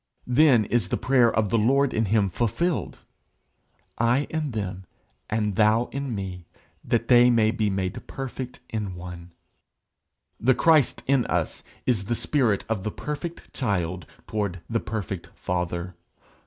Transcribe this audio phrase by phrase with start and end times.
[0.25, 2.97] Then is the prayer of the Lord in him fulfilled:
[3.99, 4.85] 'I in them
[5.29, 6.47] and thou in me,
[6.83, 9.31] that they made be made perfect in one.'
[10.39, 15.93] The Christ in us, is the spirit of the perfect child toward the perfect father.